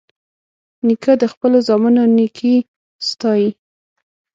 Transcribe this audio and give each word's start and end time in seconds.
نیکه 0.85 1.13
د 1.21 1.23
خپلو 1.33 1.57
زامنو 1.67 2.03
نیکي 2.17 2.55
ستايي. 3.09 3.49